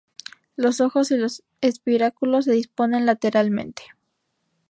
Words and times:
Los 0.55 0.81
ojos 0.81 1.11
y 1.11 1.15
los 1.17 1.43
espiráculos 1.61 2.45
se 2.45 2.53
disponen 2.53 3.05
lateralmente. 3.05 3.83